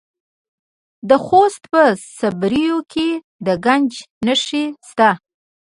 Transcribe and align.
د 1.09 1.11
خوست 1.25 1.63
په 1.73 1.83
صبریو 2.17 2.77
کې 2.93 3.09
د 3.45 3.47
ګچ 3.65 3.93
نښې 4.25 4.65
شته. 4.87 5.09